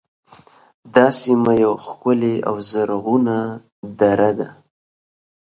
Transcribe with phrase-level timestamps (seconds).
[0.93, 3.37] دا سیمه یوه ښکلې او زرغونه
[3.99, 4.49] دره ده